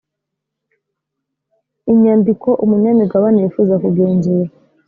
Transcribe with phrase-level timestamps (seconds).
[1.91, 4.49] inyandiko umunyamigabane yifuza kugenzura